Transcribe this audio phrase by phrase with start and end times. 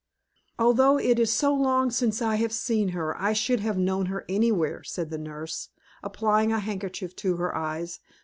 [0.57, 4.25] "Although it is so long since I have seen her, I should have known her
[4.27, 5.69] anywhere," said the nurse,
[6.01, 7.99] applying a handkerchief to her eyes.